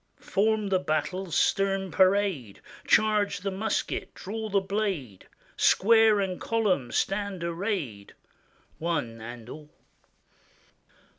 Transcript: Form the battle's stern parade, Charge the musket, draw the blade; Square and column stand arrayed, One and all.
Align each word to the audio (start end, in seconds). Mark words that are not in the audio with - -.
Form 0.19 0.69
the 0.69 0.79
battle's 0.79 1.35
stern 1.35 1.91
parade, 1.91 2.59
Charge 2.87 3.41
the 3.41 3.51
musket, 3.51 4.15
draw 4.15 4.49
the 4.49 4.59
blade; 4.59 5.27
Square 5.55 6.21
and 6.21 6.41
column 6.41 6.91
stand 6.91 7.43
arrayed, 7.43 8.15
One 8.79 9.21
and 9.21 9.47
all. 9.47 9.69